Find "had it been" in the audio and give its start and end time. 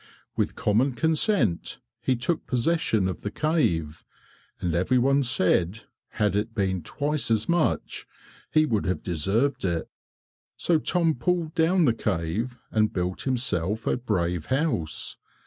6.13-6.81